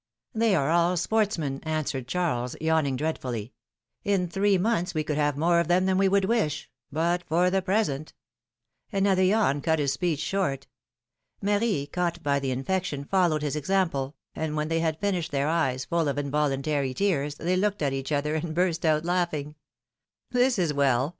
They 0.33 0.55
are 0.55 0.71
all 0.71 0.97
sportsmen," 0.97 1.59
answered 1.61 2.07
Charles, 2.07 2.55
yawning 2.59 2.95
dreadfully. 2.95 3.53
^^In 4.03 4.27
three 4.27 4.57
months 4.57 4.95
we 4.95 5.03
could 5.03 5.15
have 5.17 5.37
more 5.37 5.59
of 5.59 5.67
them 5.67 5.85
than 5.85 5.99
we 5.99 6.07
would 6.07 6.25
wish; 6.25 6.71
but 6.91 7.23
for 7.27 7.51
the 7.51 7.61
present 7.61 8.13
—"Another 8.91 9.21
yawn 9.21 9.61
cut 9.61 9.77
his 9.77 9.93
speech 9.93 10.19
short. 10.19 10.65
Marie, 11.39 11.85
caught 11.85 12.23
by 12.23 12.39
the 12.39 12.49
infection, 12.49 13.03
followed 13.05 13.43
his 13.43 13.55
example, 13.55 14.15
and 14.33 14.55
when 14.55 14.69
they 14.69 14.79
had 14.79 14.99
finished, 14.99 15.31
their 15.31 15.47
eyes 15.47 15.85
full 15.85 16.07
of 16.07 16.17
involuntary 16.17 16.95
tears, 16.95 17.35
they 17.35 17.55
looked 17.55 17.83
at 17.83 17.93
each 17.93 18.11
other, 18.11 18.33
and 18.33 18.55
burst 18.55 18.83
out 18.83 19.05
laughing. 19.05 19.53
^^This 20.33 20.57
is 20.57 20.73
Vvell! 20.73 21.09